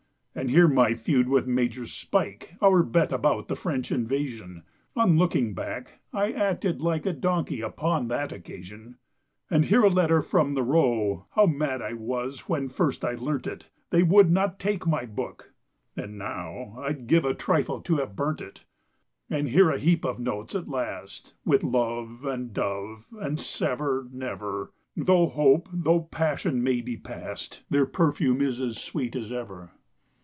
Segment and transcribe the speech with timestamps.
[0.33, 4.63] And here my feud with Major Spike, Our bet about the French Invasion;
[4.95, 8.95] On looking back I acted like A donkey upon that occasion.
[9.49, 13.45] And here a letter from "the Row,"— How mad I was when first I learnt
[13.45, 13.67] it!
[13.89, 15.53] They would not take my Book,
[15.97, 18.63] and now I'd give a trifle to have burnt it.
[19.29, 24.71] And here a heap of notes, at last, With "love" and "dove," and "sever" "never"—
[24.95, 29.71] Though hope, though passion may be past, Their perfume is as sweet as ever.